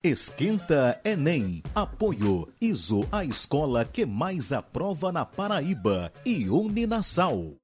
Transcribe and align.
Esquenta 0.00 1.00
Enem. 1.04 1.60
Apoio 1.74 2.48
ISO, 2.60 3.04
a 3.10 3.24
escola 3.24 3.84
que 3.84 4.06
mais 4.06 4.52
aprova 4.52 5.10
na 5.10 5.24
Paraíba. 5.24 6.12
E 6.24 6.48
Uninasal. 6.48 7.56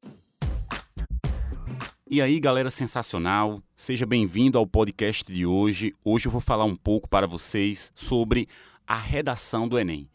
E 2.11 2.21
aí, 2.21 2.41
galera 2.41 2.73
sensacional, 2.73 3.63
seja 3.77 4.05
bem-vindo 4.05 4.59
ao 4.59 4.67
podcast 4.67 5.33
de 5.33 5.47
hoje. 5.47 5.95
Hoje 6.05 6.27
eu 6.27 6.33
vou 6.33 6.41
falar 6.41 6.65
um 6.65 6.75
pouco 6.75 7.09
para 7.09 7.29
vocês 7.29 7.93
sobre 7.95 8.49
a 8.85 8.99
redação 8.99 9.69
do 9.69 9.79
Enem. 9.79 10.11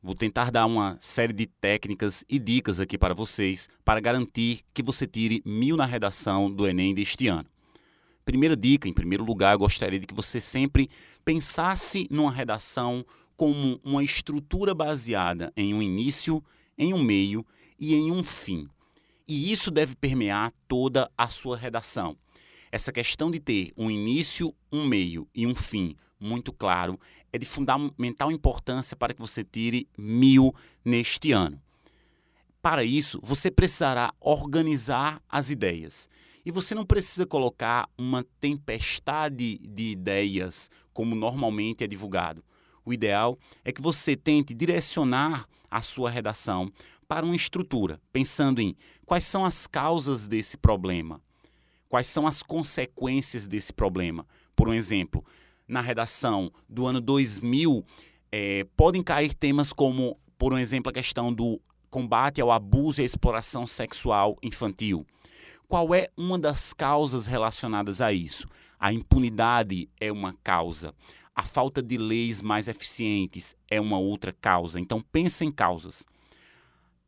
Vou 0.00 0.14
tentar 0.14 0.52
dar 0.52 0.66
uma 0.66 0.96
série 1.00 1.32
de 1.32 1.46
técnicas 1.46 2.24
e 2.28 2.38
dicas 2.38 2.78
aqui 2.78 2.96
para 2.96 3.14
vocês 3.14 3.68
para 3.84 3.98
garantir 3.98 4.60
que 4.72 4.80
você 4.80 5.08
tire 5.08 5.42
mil 5.44 5.76
na 5.76 5.86
redação 5.86 6.48
do 6.48 6.68
Enem 6.68 6.94
deste 6.94 7.26
ano. 7.26 7.48
Primeira 8.24 8.56
dica, 8.56 8.88
em 8.88 8.92
primeiro 8.92 9.24
lugar, 9.24 9.52
eu 9.52 9.58
gostaria 9.58 10.00
de 10.00 10.06
que 10.06 10.14
você 10.14 10.40
sempre 10.40 10.88
pensasse 11.24 12.08
numa 12.10 12.32
redação 12.32 13.04
como 13.36 13.80
uma 13.84 14.02
estrutura 14.02 14.74
baseada 14.74 15.52
em 15.56 15.74
um 15.74 15.82
início, 15.82 16.42
em 16.78 16.94
um 16.94 17.02
meio 17.02 17.44
e 17.78 17.94
em 17.94 18.10
um 18.10 18.24
fim. 18.24 18.68
E 19.28 19.52
isso 19.52 19.70
deve 19.70 19.94
permear 19.94 20.52
toda 20.66 21.10
a 21.16 21.28
sua 21.28 21.56
redação. 21.56 22.16
Essa 22.72 22.92
questão 22.92 23.30
de 23.30 23.38
ter 23.38 23.72
um 23.76 23.90
início, 23.90 24.54
um 24.72 24.86
meio 24.86 25.28
e 25.34 25.46
um 25.46 25.54
fim 25.54 25.94
muito 26.18 26.52
claro 26.52 26.98
é 27.32 27.38
de 27.38 27.46
fundamental 27.46 28.32
importância 28.32 28.96
para 28.96 29.12
que 29.12 29.20
você 29.20 29.44
tire 29.44 29.86
mil 29.96 30.54
neste 30.84 31.30
ano. 31.32 31.60
Para 32.62 32.82
isso, 32.82 33.20
você 33.22 33.50
precisará 33.50 34.12
organizar 34.18 35.22
as 35.28 35.50
ideias. 35.50 36.08
E 36.44 36.50
você 36.50 36.74
não 36.74 36.84
precisa 36.84 37.26
colocar 37.26 37.88
uma 37.96 38.24
tempestade 38.38 39.58
de 39.58 39.90
ideias, 39.90 40.70
como 40.92 41.14
normalmente 41.14 41.82
é 41.82 41.86
divulgado. 41.86 42.44
O 42.84 42.92
ideal 42.92 43.38
é 43.64 43.72
que 43.72 43.80
você 43.80 44.14
tente 44.14 44.52
direcionar 44.52 45.48
a 45.70 45.80
sua 45.80 46.10
redação 46.10 46.70
para 47.08 47.24
uma 47.24 47.34
estrutura, 47.34 48.00
pensando 48.12 48.60
em 48.60 48.76
quais 49.06 49.24
são 49.24 49.44
as 49.44 49.66
causas 49.66 50.26
desse 50.26 50.56
problema, 50.56 51.20
quais 51.88 52.06
são 52.06 52.26
as 52.26 52.42
consequências 52.42 53.46
desse 53.46 53.72
problema. 53.72 54.26
Por 54.54 54.68
um 54.68 54.74
exemplo, 54.74 55.24
na 55.66 55.80
redação 55.80 56.52
do 56.68 56.86
ano 56.86 57.00
2000, 57.00 57.84
é, 58.30 58.66
podem 58.76 59.02
cair 59.02 59.32
temas 59.32 59.72
como, 59.72 60.18
por 60.36 60.52
um 60.52 60.58
exemplo, 60.58 60.90
a 60.90 60.92
questão 60.92 61.32
do 61.32 61.60
combate 61.88 62.40
ao 62.40 62.50
abuso 62.50 63.00
e 63.00 63.02
à 63.02 63.06
exploração 63.06 63.66
sexual 63.66 64.36
infantil. 64.42 65.06
Qual 65.66 65.94
é 65.94 66.08
uma 66.16 66.38
das 66.38 66.72
causas 66.72 67.26
relacionadas 67.26 68.00
a 68.00 68.12
isso? 68.12 68.46
A 68.78 68.92
impunidade 68.92 69.88
é 69.98 70.12
uma 70.12 70.34
causa. 70.42 70.94
A 71.34 71.42
falta 71.42 71.82
de 71.82 71.96
leis 71.96 72.42
mais 72.42 72.68
eficientes 72.68 73.56
é 73.70 73.80
uma 73.80 73.98
outra 73.98 74.32
causa. 74.32 74.78
Então 74.78 75.00
pensa 75.00 75.44
em 75.44 75.50
causas. 75.50 76.04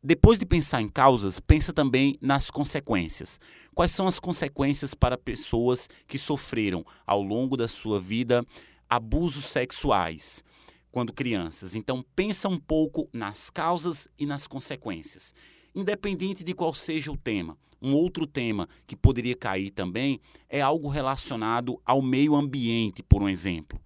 Depois 0.03 0.39
de 0.39 0.45
pensar 0.45 0.81
em 0.81 0.89
causas, 0.89 1.39
pensa 1.39 1.71
também 1.71 2.17
nas 2.21 2.49
consequências. 2.49 3.39
Quais 3.75 3.91
são 3.91 4.07
as 4.07 4.19
consequências 4.19 4.93
para 4.93 5.17
pessoas 5.17 5.87
que 6.07 6.17
sofreram 6.17 6.85
ao 7.05 7.21
longo 7.21 7.55
da 7.55 7.67
sua 7.67 7.99
vida 7.99 8.45
abusos 8.89 9.45
sexuais 9.45 10.43
quando 10.91 11.13
crianças? 11.13 11.75
Então 11.75 12.03
pensa 12.15 12.49
um 12.49 12.59
pouco 12.59 13.07
nas 13.13 13.49
causas 13.49 14.07
e 14.17 14.25
nas 14.25 14.47
consequências 14.47 15.33
independente 15.77 16.43
de 16.43 16.55
qual 16.55 16.73
seja 16.73 17.11
o 17.11 17.15
tema. 17.15 17.55
Um 17.79 17.93
outro 17.93 18.25
tema 18.25 18.67
que 18.87 18.95
poderia 18.95 19.35
cair 19.35 19.69
também 19.69 20.19
é 20.49 20.59
algo 20.59 20.89
relacionado 20.89 21.79
ao 21.85 22.01
meio 22.01 22.33
ambiente, 22.35 23.03
por 23.03 23.21
um 23.21 23.29
exemplo. 23.29 23.79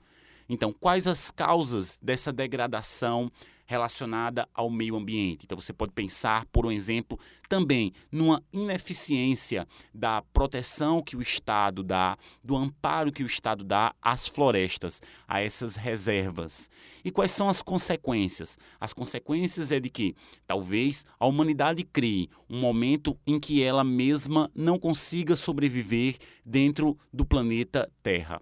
Então, 0.47 0.73
quais 0.73 1.05
as 1.05 1.29
causas 1.29 1.99
dessa 2.01 2.31
degradação 2.31 3.29
relacionada 3.71 4.45
ao 4.53 4.69
meio 4.69 4.97
ambiente. 4.97 5.45
Então 5.45 5.57
você 5.57 5.71
pode 5.71 5.93
pensar, 5.93 6.45
por 6.47 6.65
um 6.65 6.71
exemplo, 6.71 7.17
também 7.47 7.93
numa 8.11 8.43
ineficiência 8.51 9.65
da 9.93 10.21
proteção 10.33 11.01
que 11.01 11.15
o 11.15 11.21
Estado 11.21 11.81
dá, 11.81 12.17
do 12.43 12.57
amparo 12.57 13.13
que 13.13 13.23
o 13.23 13.25
Estado 13.25 13.63
dá 13.63 13.95
às 14.01 14.27
florestas, 14.27 15.01
a 15.25 15.41
essas 15.41 15.77
reservas. 15.77 16.69
E 17.03 17.09
quais 17.09 17.31
são 17.31 17.47
as 17.47 17.61
consequências? 17.61 18.57
As 18.77 18.91
consequências 18.91 19.71
é 19.71 19.79
de 19.79 19.89
que 19.89 20.15
talvez 20.45 21.05
a 21.17 21.25
humanidade 21.25 21.85
crie 21.85 22.29
um 22.49 22.59
momento 22.59 23.17
em 23.25 23.39
que 23.39 23.63
ela 23.63 23.85
mesma 23.85 24.51
não 24.53 24.77
consiga 24.77 25.33
sobreviver 25.37 26.17
dentro 26.45 26.97
do 27.13 27.25
planeta 27.25 27.89
Terra. 28.03 28.41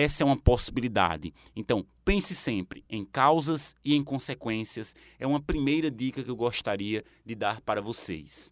Essa 0.00 0.22
é 0.22 0.26
uma 0.26 0.36
possibilidade. 0.36 1.30
Então, 1.54 1.84
pense 2.06 2.34
sempre 2.34 2.82
em 2.88 3.04
causas 3.04 3.76
e 3.84 3.94
em 3.94 4.02
consequências. 4.02 4.96
É 5.18 5.26
uma 5.26 5.42
primeira 5.42 5.90
dica 5.90 6.24
que 6.24 6.30
eu 6.30 6.36
gostaria 6.36 7.04
de 7.22 7.34
dar 7.34 7.60
para 7.60 7.82
vocês. 7.82 8.50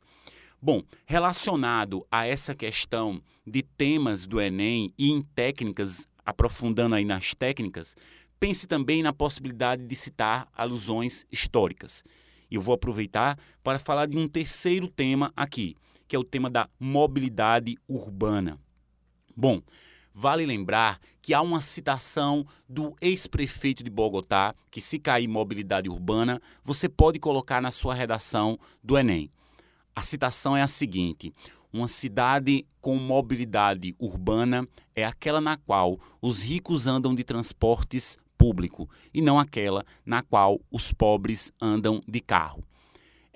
Bom, 0.61 0.83
relacionado 1.07 2.07
a 2.11 2.27
essa 2.27 2.55
questão 2.55 3.23
de 3.47 3.63
temas 3.63 4.27
do 4.27 4.39
Enem 4.39 4.93
e 4.99 5.11
em 5.11 5.23
técnicas, 5.23 6.07
aprofundando 6.23 6.95
aí 6.95 7.05
nas 7.07 7.33
técnicas, 7.33 7.97
pense 8.39 8.67
também 8.67 9.03
na 9.03 9.15
possibilidade 9.15 9.87
de 9.87 9.97
citar 9.97 10.47
alusões 10.55 11.25
históricas. 11.33 12.05
E 12.51 12.57
eu 12.57 12.61
vou 12.61 12.75
aproveitar 12.75 13.39
para 13.65 13.79
falar 13.79 14.05
de 14.05 14.19
um 14.19 14.29
terceiro 14.29 14.87
tema 14.87 15.33
aqui, 15.35 15.75
que 16.07 16.15
é 16.15 16.19
o 16.19 16.25
tema 16.25 16.51
da 16.51 16.69
mobilidade 16.79 17.79
urbana. 17.89 18.61
Bom, 19.35 19.63
Vale 20.21 20.45
lembrar 20.45 20.99
que 21.23 21.33
há 21.33 21.41
uma 21.41 21.61
citação 21.61 22.45
do 22.69 22.97
ex-prefeito 23.01 23.85
de 23.85 23.91
Bogotá, 23.91 24.53
que 24.69 24.81
se 24.81 24.99
cair 24.99 25.29
mobilidade 25.29 25.89
urbana, 25.89 26.43
você 26.65 26.89
pode 26.89 27.21
colocar 27.21 27.63
na 27.63 27.71
sua 27.71 27.95
redação 27.95 28.59
do 28.83 28.99
Enem. 28.99 29.31
A 29.95 30.03
citação 30.03 30.57
é 30.57 30.63
a 30.63 30.67
seguinte: 30.67 31.33
uma 31.73 31.87
cidade 31.87 32.67
com 32.81 32.97
mobilidade 32.97 33.95
urbana 33.97 34.67
é 34.93 35.05
aquela 35.05 35.41
na 35.41 35.57
qual 35.57 36.01
os 36.21 36.43
ricos 36.43 36.89
andam 36.89 37.15
de 37.15 37.23
transportes 37.23 38.19
público 38.37 38.91
e 39.15 39.23
não 39.23 39.39
aquela 39.39 39.85
na 40.05 40.21
qual 40.21 40.61
os 40.69 40.93
pobres 40.93 41.53
andam 41.63 42.01
de 42.09 42.21
carro. 42.21 42.65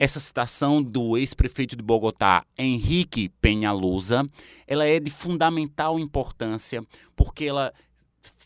Essa 0.03 0.19
citação 0.19 0.83
do 0.83 1.17
ex-prefeito 1.17 1.77
de 1.77 1.83
Bogotá, 1.85 2.45
Henrique 2.59 3.29
Penhalosa, 3.41 4.29
ela 4.67 4.85
é 4.85 4.99
de 4.99 5.09
fundamental 5.09 5.97
importância 5.97 6.85
porque 7.15 7.45
ela 7.45 7.73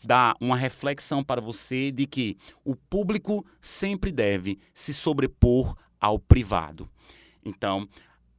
dá 0.03 0.35
uma 0.39 0.55
reflexão 0.55 1.23
para 1.23 1.41
você 1.41 1.91
de 1.91 2.05
que 2.05 2.37
o 2.63 2.75
público 2.75 3.43
sempre 3.59 4.11
deve 4.11 4.59
se 4.71 4.93
sobrepor 4.93 5.75
ao 5.99 6.19
privado. 6.19 6.87
Então, 7.43 7.89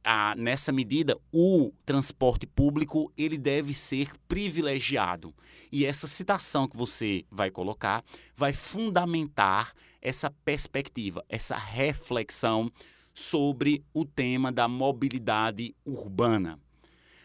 a, 0.01 0.33
nessa 0.37 0.71
medida, 0.71 1.17
o 1.29 1.73
transporte 1.85 2.47
público 2.47 3.11
ele 3.17 3.37
deve 3.37 3.73
ser 3.73 4.13
privilegiado. 4.29 5.35
E 5.69 5.85
essa 5.85 6.07
citação 6.07 6.69
que 6.69 6.77
você 6.77 7.25
vai 7.29 7.51
colocar 7.51 8.01
vai 8.33 8.53
fundamentar 8.53 9.73
essa 10.01 10.31
perspectiva, 10.45 11.21
essa 11.27 11.57
reflexão 11.57 12.71
sobre 13.13 13.83
o 13.93 14.05
tema 14.05 14.51
da 14.51 14.67
mobilidade 14.67 15.75
urbana. 15.85 16.59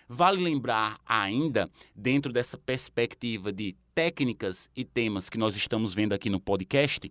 Vale 0.08 0.42
lembrar 0.42 1.00
ainda, 1.06 1.70
dentro 1.94 2.32
dessa 2.32 2.58
perspectiva 2.58 3.52
de 3.52 3.74
técnicas 3.94 4.68
e 4.76 4.84
temas 4.84 5.28
que 5.28 5.38
nós 5.38 5.56
estamos 5.56 5.94
vendo 5.94 6.12
aqui 6.12 6.28
no 6.28 6.40
podcast, 6.40 7.10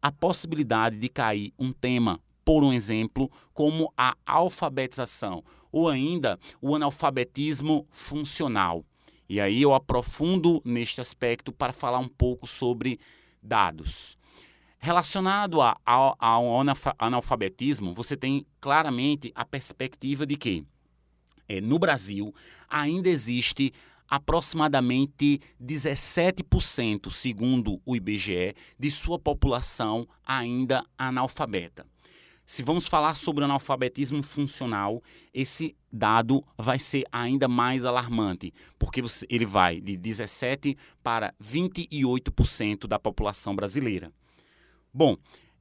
a 0.00 0.10
possibilidade 0.10 0.96
de 0.96 1.08
cair 1.08 1.52
um 1.58 1.72
tema, 1.72 2.20
por 2.44 2.64
um 2.64 2.72
exemplo, 2.72 3.30
como 3.52 3.92
a 3.96 4.16
alfabetização 4.24 5.44
ou 5.70 5.88
ainda 5.88 6.38
o 6.60 6.74
analfabetismo 6.74 7.86
funcional. 7.90 8.84
E 9.28 9.40
aí 9.40 9.62
eu 9.62 9.74
aprofundo 9.74 10.60
neste 10.64 11.00
aspecto 11.00 11.52
para 11.52 11.72
falar 11.72 11.98
um 11.98 12.08
pouco 12.08 12.46
sobre 12.46 12.98
dados. 13.42 14.18
Relacionado 14.82 15.60
a, 15.60 15.76
ao, 15.84 16.16
ao 16.18 16.46
analfabetismo, 16.98 17.92
você 17.92 18.16
tem 18.16 18.46
claramente 18.62 19.30
a 19.34 19.44
perspectiva 19.44 20.24
de 20.24 20.36
que 20.36 20.64
é, 21.46 21.60
no 21.60 21.78
Brasil 21.78 22.34
ainda 22.66 23.10
existe 23.10 23.74
aproximadamente 24.08 25.38
17%, 25.62 27.10
segundo 27.10 27.78
o 27.84 27.94
IBGE, 27.94 28.54
de 28.78 28.90
sua 28.90 29.18
população 29.18 30.08
ainda 30.26 30.82
analfabeta. 30.96 31.86
Se 32.46 32.62
vamos 32.62 32.88
falar 32.88 33.14
sobre 33.14 33.44
analfabetismo 33.44 34.22
funcional, 34.22 35.02
esse 35.32 35.76
dado 35.92 36.42
vai 36.56 36.78
ser 36.78 37.04
ainda 37.12 37.46
mais 37.46 37.84
alarmante, 37.84 38.50
porque 38.78 39.02
ele 39.28 39.46
vai 39.46 39.78
de 39.78 39.96
17 39.96 40.74
para 41.02 41.34
28% 41.40 42.88
da 42.88 42.98
população 42.98 43.54
brasileira. 43.54 44.10
Bom, 44.92 45.16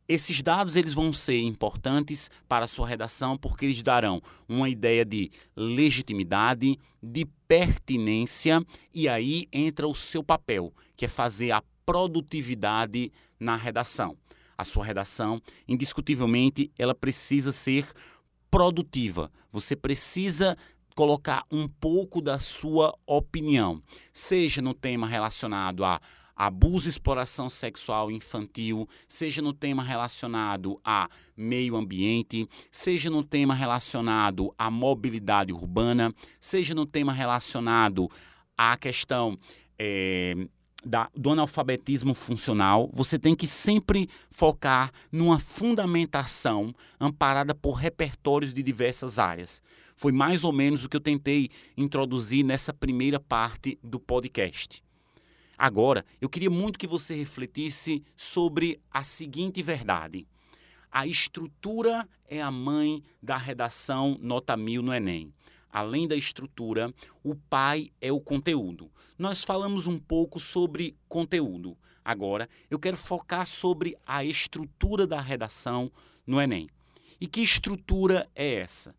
esses 0.08 0.42
dados 0.42 0.76
eles 0.76 0.94
vão 0.94 1.14
ser 1.14 1.40
importantes 1.40 2.32
para 2.48 2.66
a 2.66 2.68
sua 2.68 2.88
redação 2.88 3.38
porque 3.38 3.66
eles 3.66 3.84
darão 3.84 4.20
uma 4.48 4.68
ideia 4.68 5.06
de 5.06 5.30
legitimidade, 5.56 6.80
de 7.02 7.26
pertinência 7.48 8.60
e 8.94 9.08
aí 9.08 9.48
entra 9.54 9.88
o 9.88 9.94
seu 9.94 10.24
papel, 10.24 10.74
que 10.96 11.06
é 11.06 11.08
fazer 11.08 11.52
a 11.52 11.64
produtividade 11.86 13.12
na 13.40 13.56
redação. 13.56 14.18
A 14.58 14.66
sua 14.66 14.84
redação, 14.84 15.40
indiscutivelmente, 15.68 16.72
ela 16.78 16.96
precisa 16.96 17.52
ser 17.52 17.86
produtiva. 18.50 19.32
Você 19.52 19.76
precisa 19.76 20.58
colocar 20.96 21.46
um 21.52 21.68
pouco 21.68 22.22
da 22.22 22.40
sua 22.40 22.94
opinião, 23.06 23.82
seja 24.12 24.62
no 24.62 24.74
tema 24.74 25.08
relacionado 25.08 25.84
a 25.84 26.02
abuso 26.36 26.88
e 26.88 26.90
exploração 26.90 27.50
sexual 27.50 28.10
infantil, 28.10 28.88
seja 29.10 29.42
no 29.42 29.52
tema 29.52 29.84
relacionado 29.84 30.80
a 30.86 31.10
meio 31.36 31.76
ambiente, 31.76 32.48
seja 32.72 33.10
no 33.10 33.24
tema 33.24 33.54
relacionado 33.54 34.54
à 34.58 34.72
mobilidade 34.72 35.52
urbana, 35.52 36.14
seja 36.40 36.74
no 36.74 36.86
tema 36.86 37.12
relacionado 37.12 38.10
à 38.58 38.78
questão 38.78 39.38
é, 39.78 40.34
da, 40.84 41.10
do 41.16 41.32
analfabetismo 41.32 42.14
funcional, 42.14 42.90
você 42.94 43.20
tem 43.20 43.36
que 43.36 43.48
sempre 43.48 44.10
focar 44.30 44.92
numa 45.12 45.40
fundamentação 45.40 46.74
amparada 47.00 47.54
por 47.54 47.74
repertórios 47.74 48.54
de 48.54 48.64
diversas 48.64 49.20
áreas. 49.20 49.62
Foi 49.96 50.12
mais 50.12 50.44
ou 50.44 50.54
menos 50.54 50.86
o 50.86 50.90
que 50.90 50.96
eu 50.96 51.02
tentei 51.02 51.50
introduzir 51.76 52.44
nessa 52.44 52.74
primeira 52.74 53.20
parte 53.20 53.78
do 53.84 54.00
podcast. 54.00 54.82
Agora, 55.58 56.06
eu 56.22 56.30
queria 56.30 56.50
muito 56.50 56.80
que 56.80 56.88
você 56.88 57.14
refletisse 57.14 58.02
sobre 58.16 58.80
a 58.90 59.04
seguinte 59.04 59.62
verdade. 59.62 60.26
A 60.90 61.06
estrutura 61.06 62.08
é 62.28 62.42
a 62.42 62.50
mãe 62.50 63.04
da 63.22 63.36
redação 63.36 64.18
nota 64.22 64.56
mil 64.56 64.82
no 64.82 64.94
Enem. 64.94 65.34
Além 65.72 66.08
da 66.08 66.16
estrutura, 66.16 66.94
o 67.24 67.36
pai 67.36 67.92
é 68.02 68.12
o 68.12 68.20
conteúdo. 68.20 68.92
Nós 69.18 69.44
falamos 69.44 69.88
um 69.88 70.00
pouco 70.00 70.40
sobre 70.40 70.96
conteúdo. 71.08 71.78
Agora, 72.04 72.50
eu 72.70 72.80
quero 72.80 72.98
focar 72.98 73.46
sobre 73.46 73.96
a 74.06 74.24
estrutura 74.24 75.06
da 75.06 75.22
redação 75.22 75.92
no 76.26 76.42
Enem. 76.42 76.68
E 77.22 77.28
que 77.28 77.42
estrutura 77.42 78.28
é 78.34 78.56
essa? 78.56 78.96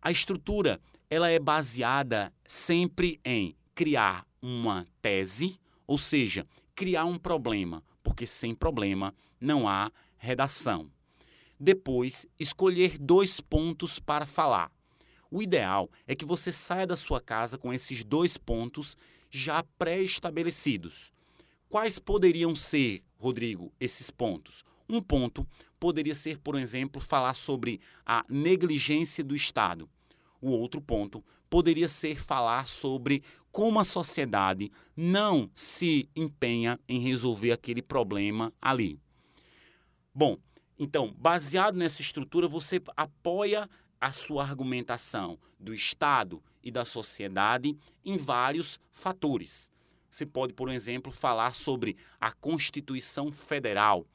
A 0.00 0.10
estrutura, 0.10 0.80
ela 1.10 1.28
é 1.28 1.38
baseada 1.38 2.32
sempre 2.46 3.18
em 3.24 3.56
criar 3.74 4.26
uma 4.40 4.86
tese, 5.00 5.58
ou 5.86 5.98
seja, 5.98 6.46
criar 6.74 7.06
um 7.06 7.18
problema, 7.18 7.82
porque 8.02 8.26
sem 8.26 8.54
problema 8.54 9.14
não 9.40 9.66
há 9.66 9.90
redação. 10.18 10.90
Depois, 11.58 12.26
escolher 12.38 12.98
dois 12.98 13.40
pontos 13.40 13.98
para 13.98 14.26
falar. 14.26 14.70
O 15.34 15.42
ideal 15.42 15.90
é 16.06 16.14
que 16.14 16.24
você 16.24 16.52
saia 16.52 16.86
da 16.86 16.96
sua 16.96 17.20
casa 17.20 17.58
com 17.58 17.72
esses 17.72 18.04
dois 18.04 18.38
pontos 18.38 18.96
já 19.28 19.64
pré-estabelecidos. 19.76 21.12
Quais 21.68 21.98
poderiam 21.98 22.54
ser, 22.54 23.02
Rodrigo, 23.18 23.72
esses 23.80 24.12
pontos? 24.12 24.62
Um 24.88 25.02
ponto 25.02 25.44
poderia 25.80 26.14
ser, 26.14 26.38
por 26.38 26.54
exemplo, 26.54 27.02
falar 27.02 27.34
sobre 27.34 27.80
a 28.06 28.24
negligência 28.28 29.24
do 29.24 29.34
Estado. 29.34 29.90
O 30.40 30.50
outro 30.50 30.80
ponto 30.80 31.24
poderia 31.50 31.88
ser 31.88 32.16
falar 32.22 32.68
sobre 32.68 33.20
como 33.50 33.80
a 33.80 33.84
sociedade 33.84 34.70
não 34.96 35.50
se 35.52 36.08
empenha 36.14 36.78
em 36.88 37.00
resolver 37.00 37.50
aquele 37.50 37.82
problema 37.82 38.52
ali. 38.62 39.00
Bom, 40.14 40.38
então, 40.78 41.12
baseado 41.18 41.76
nessa 41.76 42.02
estrutura, 42.02 42.48
você 42.48 42.80
apoia 42.96 43.68
a 44.04 44.12
sua 44.12 44.42
argumentação 44.42 45.38
do 45.58 45.72
Estado 45.72 46.42
e 46.62 46.70
da 46.70 46.84
sociedade 46.84 47.74
em 48.04 48.18
vários 48.18 48.78
fatores. 48.92 49.70
Você 50.10 50.26
pode, 50.26 50.52
por 50.52 50.68
exemplo, 50.68 51.10
falar 51.10 51.54
sobre 51.54 51.96
a 52.20 52.30
Constituição 52.30 53.32
Federal 53.32 54.06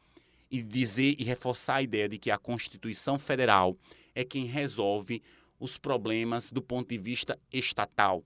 e 0.52 0.62
dizer 0.62 1.16
e 1.18 1.24
reforçar 1.24 1.78
a 1.78 1.82
ideia 1.82 2.08
de 2.08 2.20
que 2.20 2.30
a 2.30 2.38
Constituição 2.38 3.18
Federal 3.18 3.76
é 4.14 4.24
quem 4.24 4.46
resolve 4.46 5.24
os 5.60 5.76
problemas 5.76 6.52
do 6.52 6.62
ponto 6.62 6.90
de 6.90 7.00
vista 7.00 7.40
estatal. 7.52 8.24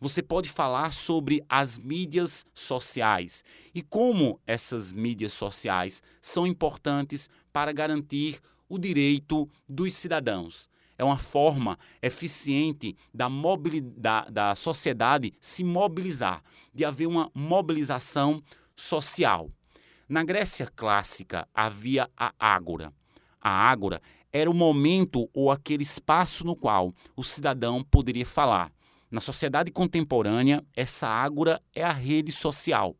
Você 0.00 0.20
pode 0.20 0.48
falar 0.48 0.92
sobre 0.92 1.44
as 1.48 1.78
mídias 1.78 2.44
sociais 2.52 3.44
e 3.72 3.82
como 3.82 4.40
essas 4.44 4.92
mídias 4.92 5.32
sociais 5.32 6.02
são 6.20 6.44
importantes 6.44 7.30
para 7.52 7.70
garantir 7.70 8.40
o 8.68 8.80
direito 8.80 9.48
dos 9.68 9.94
cidadãos. 9.94 10.68
É 10.98 11.04
uma 11.04 11.16
forma 11.16 11.78
eficiente 12.02 12.96
da, 13.14 13.28
da, 13.96 14.24
da 14.24 14.54
sociedade 14.56 15.32
se 15.40 15.62
mobilizar, 15.62 16.42
de 16.74 16.84
haver 16.84 17.06
uma 17.06 17.30
mobilização 17.32 18.42
social. 18.74 19.48
Na 20.08 20.24
Grécia 20.24 20.66
clássica 20.74 21.46
havia 21.54 22.10
a 22.16 22.32
ágora. 22.38 22.92
A 23.40 23.50
ágora 23.50 24.02
era 24.32 24.50
o 24.50 24.54
momento 24.54 25.30
ou 25.32 25.50
aquele 25.50 25.84
espaço 25.84 26.44
no 26.44 26.56
qual 26.56 26.92
o 27.16 27.22
cidadão 27.22 27.84
poderia 27.84 28.26
falar. 28.26 28.72
Na 29.10 29.20
sociedade 29.20 29.70
contemporânea, 29.70 30.64
essa 30.76 31.06
ágora 31.06 31.62
é 31.74 31.82
a 31.82 31.92
rede 31.92 32.32
social. 32.32 32.96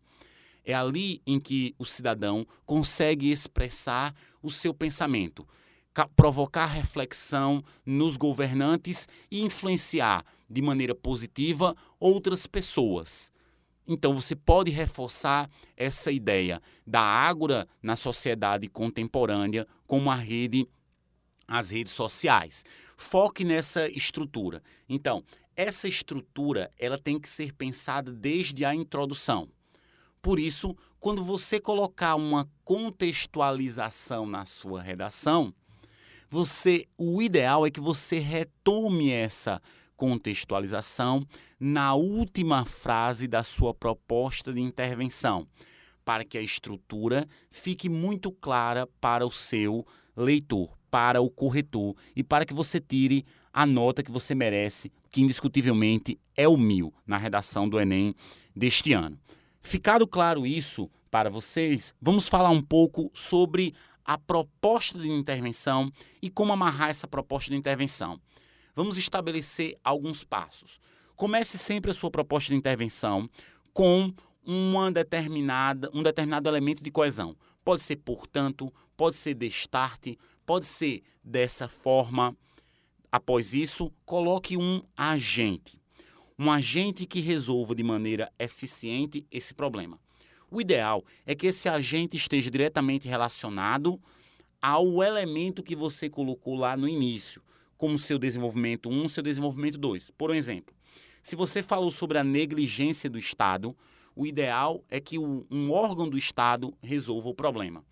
É 0.65 0.75
ali 0.75 1.21
em 1.27 1.41
que 1.41 1.75
o 1.79 1.85
cidadão 1.85 2.47
consegue 2.65 3.31
expressar 3.31 4.15
o 4.43 4.50
seu 4.50 4.73
pensamento, 4.73 5.47
provocar 6.06 6.67
reflexão 6.67 7.62
nos 7.85 8.17
governantes 8.17 9.09
e 9.31 9.43
influenciar 9.43 10.25
de 10.49 10.62
maneira 10.62 10.95
positiva 10.95 11.75
outras 11.99 12.47
pessoas. 12.47 13.33
Então 13.87 14.15
você 14.15 14.37
pode 14.37 14.71
reforçar 14.71 15.49
essa 15.77 16.12
ideia 16.12 16.61
da 16.87 17.00
ágora 17.00 17.67
na 17.83 17.97
sociedade 17.97 18.69
contemporânea 18.69 19.67
como 19.87 20.11
a 20.11 20.15
rede 20.15 20.69
as 21.49 21.71
redes 21.71 21.95
sociais. 21.95 22.65
Foque 22.95 23.43
nessa 23.43 23.89
estrutura. 23.89 24.62
Então, 24.87 25.25
essa 25.56 25.89
estrutura 25.89 26.71
ela 26.79 26.99
tem 26.99 27.19
que 27.19 27.29
ser 27.29 27.55
pensada 27.55 28.12
desde 28.12 28.67
a 28.67 28.75
introdução. 28.75 29.49
Por 30.21 30.39
isso, 30.39 30.77
quando 31.00 31.25
você 31.25 31.59
colocar 31.59 32.17
uma 32.17 32.47
contextualização 32.65 34.27
na 34.27 34.45
sua 34.45 34.83
redação, 34.83 35.55
você, 36.28 36.86
o 36.96 37.22
ideal 37.22 37.66
é 37.66 37.70
que 37.70 37.80
você 37.80 38.19
retome 38.19 39.10
essa 39.10 39.60
contextualização 39.96 41.26
na 41.58 41.94
última 41.94 42.64
frase 42.64 43.26
da 43.26 43.42
sua 43.42 43.75
proposta 43.75 44.52
de 44.52 44.60
intervenção, 44.60 45.46
para 46.04 46.25
que 46.25 46.38
a 46.38 46.42
estrutura 46.42 47.26
fique 47.50 47.88
muito 47.88 48.30
clara 48.30 48.86
para 49.00 49.26
o 49.26 49.32
seu 49.32 49.87
leitor 50.16 50.78
para 50.90 51.20
o 51.20 51.30
corretor 51.30 51.94
e 52.14 52.23
para 52.23 52.44
que 52.44 52.54
você 52.54 52.80
tire 52.80 53.25
a 53.52 53.66
nota 53.66 54.02
que 54.02 54.11
você 54.11 54.35
merece, 54.35 54.92
que 55.11 55.20
indiscutivelmente 55.20 56.18
é 56.37 56.49
o 56.49 56.56
mil 56.56 56.92
na 57.06 57.16
redação 57.16 57.68
do 57.68 57.80
Enem 57.80 58.14
deste 58.54 58.92
ano. 58.92 59.18
Ficado 59.61 60.06
claro 60.06 60.47
isso 60.47 60.90
para 61.11 61.30
vocês, 61.30 61.94
vamos 62.00 62.28
falar 62.28 62.50
um 62.50 62.62
pouco 62.62 63.11
sobre 63.14 63.75
a 64.09 64.17
proposta 64.17 64.99
de 64.99 65.11
intervenção 65.11 65.93
e 66.23 66.31
como 66.31 66.50
amarrar 66.50 66.88
essa 66.88 67.07
proposta 67.07 67.50
de 67.50 67.59
intervenção. 67.59 68.19
Vamos 68.75 68.97
estabelecer 68.97 69.77
alguns 69.85 70.25
passos. 70.25 70.81
Comece 71.15 71.59
sempre 71.59 71.91
a 71.91 71.95
sua 71.95 72.11
proposta 72.11 72.50
de 72.50 72.57
intervenção 72.57 73.29
com 73.75 74.11
uma 74.43 74.91
determinada, 74.91 75.91
um 75.93 76.03
determinado 76.03 76.49
elemento 76.49 76.83
de 76.83 76.91
coesão. 76.91 77.37
Pode 77.62 77.83
ser, 77.83 77.97
portanto, 77.97 78.73
pode 78.97 79.15
ser 79.15 79.35
destarte, 79.35 80.19
pode 80.47 80.65
ser 80.65 81.03
dessa 81.23 81.69
forma. 81.69 82.35
Após 83.12 83.53
isso, 83.53 83.93
coloque 84.07 84.57
um 84.57 84.81
agente. 84.97 85.79
Um 86.38 86.50
agente 86.50 87.05
que 87.05 87.21
resolva 87.21 87.75
de 87.75 87.83
maneira 87.83 88.33
eficiente 88.38 89.27
esse 89.31 89.53
problema. 89.53 90.00
O 90.50 90.61
ideal 90.61 91.05
é 91.26 91.35
que 91.35 91.47
esse 91.47 91.69
agente 91.69 92.17
esteja 92.17 92.50
diretamente 92.50 93.07
relacionado 93.07 94.00
ao 94.61 95.02
elemento 95.02 95.62
que 95.62 95.76
você 95.76 96.09
colocou 96.09 96.57
lá 96.57 96.76
no 96.76 96.88
início, 96.88 97.43
como 97.76 97.99
seu 97.99 98.19
desenvolvimento 98.19 98.88
1, 98.88 99.09
seu 99.09 99.23
desenvolvimento 99.23 99.78
2. 99.78 100.11
Por 100.12 100.35
exemplo, 100.35 100.75
se 101.23 101.37
você 101.37 101.62
falou 101.62 101.90
sobre 101.90 102.19
a 102.19 102.25
negligência 102.25 103.11
do 103.11 103.19
Estado, 103.19 103.76
o 104.17 104.26
ideal 104.26 104.83
é 104.90 104.99
que 104.99 105.19
um 105.19 105.71
órgão 105.71 106.09
do 106.09 106.19
Estado 106.19 106.75
resolva 106.83 107.28
o 107.28 107.35
problema. 107.35 107.85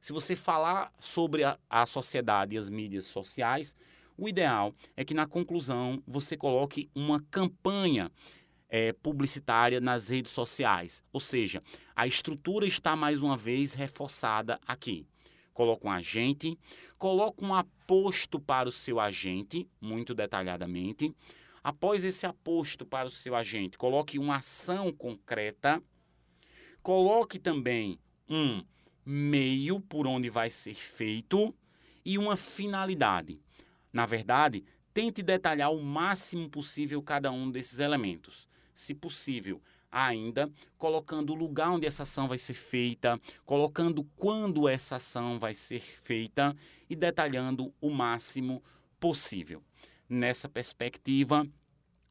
Se 0.00 0.12
você 0.12 0.36
falar 0.36 0.92
sobre 1.00 1.42
a, 1.44 1.86
sociedade 1.86 2.54
e 2.54 2.58
as 2.58 2.70
mídias 2.70 3.06
sociais, 3.06 3.74
o 4.16 4.28
ideal 4.28 4.72
é 4.96 5.04
que 5.04 5.14
na 5.14 5.26
conclusão 5.26 6.02
você 6.06 6.36
coloque 6.36 6.88
uma 6.94 7.20
campanha 7.30 8.10
é, 8.76 8.92
publicitária 8.92 9.80
nas 9.80 10.08
redes 10.08 10.32
sociais. 10.32 11.04
Ou 11.12 11.20
seja, 11.20 11.62
a 11.94 12.08
estrutura 12.08 12.66
está 12.66 12.96
mais 12.96 13.22
uma 13.22 13.36
vez 13.36 13.72
reforçada 13.72 14.58
aqui. 14.66 15.06
Coloca 15.52 15.86
um 15.86 15.92
agente, 15.92 16.58
coloca 16.98 17.44
um 17.44 17.54
aposto 17.54 18.40
para 18.40 18.68
o 18.68 18.72
seu 18.72 18.98
agente, 18.98 19.68
muito 19.80 20.12
detalhadamente. 20.12 21.14
Após 21.62 22.04
esse 22.04 22.26
aposto 22.26 22.84
para 22.84 23.06
o 23.06 23.12
seu 23.12 23.36
agente, 23.36 23.78
coloque 23.78 24.18
uma 24.18 24.38
ação 24.38 24.92
concreta. 24.92 25.80
Coloque 26.82 27.38
também 27.38 27.96
um 28.28 28.60
meio 29.06 29.78
por 29.78 30.04
onde 30.04 30.28
vai 30.28 30.50
ser 30.50 30.74
feito 30.74 31.54
e 32.04 32.18
uma 32.18 32.34
finalidade. 32.34 33.40
Na 33.92 34.04
verdade, 34.04 34.64
tente 34.92 35.22
detalhar 35.22 35.72
o 35.72 35.80
máximo 35.80 36.50
possível 36.50 37.00
cada 37.00 37.30
um 37.30 37.48
desses 37.48 37.78
elementos. 37.78 38.52
Se 38.74 38.92
possível, 38.92 39.62
ainda 39.90 40.50
colocando 40.76 41.32
o 41.32 41.36
lugar 41.36 41.70
onde 41.70 41.86
essa 41.86 42.02
ação 42.02 42.26
vai 42.26 42.36
ser 42.36 42.54
feita, 42.54 43.20
colocando 43.44 44.02
quando 44.16 44.68
essa 44.68 44.96
ação 44.96 45.38
vai 45.38 45.54
ser 45.54 45.80
feita 45.80 46.54
e 46.90 46.96
detalhando 46.96 47.72
o 47.80 47.90
máximo 47.90 48.60
possível. 48.98 49.62
Nessa 50.08 50.48
perspectiva, 50.48 51.46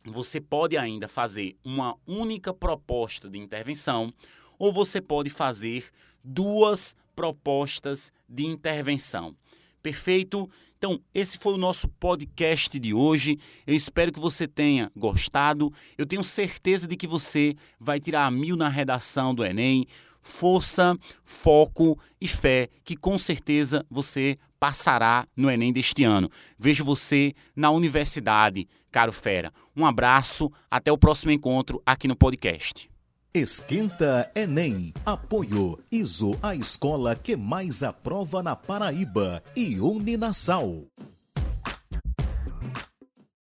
você 0.05 0.39
pode 0.39 0.77
ainda 0.77 1.07
fazer 1.07 1.57
uma 1.63 1.97
única 2.07 2.53
proposta 2.53 3.29
de 3.29 3.37
intervenção 3.37 4.13
ou 4.57 4.71
você 4.71 5.01
pode 5.01 5.29
fazer 5.29 5.89
duas 6.23 6.95
propostas 7.13 8.13
de 8.27 8.45
intervenção. 8.45 9.35
Perfeito? 9.83 10.49
Então, 10.77 10.99
esse 11.13 11.37
foi 11.37 11.53
o 11.53 11.57
nosso 11.57 11.89
podcast 11.89 12.79
de 12.79 12.93
hoje. 12.93 13.37
Eu 13.67 13.75
espero 13.75 14.13
que 14.13 14.19
você 14.19 14.47
tenha 14.47 14.89
gostado. 14.95 15.71
Eu 15.97 16.05
tenho 16.05 16.23
certeza 16.23 16.87
de 16.87 16.95
que 16.95 17.05
você 17.05 17.53
vai 17.77 17.99
tirar 17.99 18.31
mil 18.31 18.55
na 18.55 18.69
redação 18.69 19.35
do 19.35 19.43
Enem. 19.43 19.85
Força, 20.21 20.97
foco 21.25 21.99
e 22.19 22.29
fé, 22.29 22.69
que 22.85 22.95
com 22.95 23.17
certeza 23.17 23.85
você 23.91 24.37
passará 24.57 25.27
no 25.35 25.51
Enem 25.51 25.73
deste 25.73 26.05
ano. 26.05 26.29
Vejo 26.57 26.85
você 26.85 27.33
na 27.53 27.69
universidade, 27.69 28.65
caro 28.89 29.11
fera. 29.11 29.51
Um 29.75 29.85
abraço, 29.85 30.49
até 30.71 30.89
o 30.93 30.97
próximo 30.97 31.33
encontro 31.33 31.81
aqui 31.85 32.07
no 32.07 32.15
podcast. 32.15 32.92
Esquenta 33.35 34.29
Enem. 34.35 34.93
Apoio 35.03 35.79
ISO, 35.91 36.37
a 36.39 36.53
escola 36.53 37.15
que 37.15 37.35
mais 37.35 37.81
aprova 37.81 38.43
na 38.43 38.55
Paraíba. 38.55 39.41
E 39.55 39.79
Uninasal. 39.79 40.83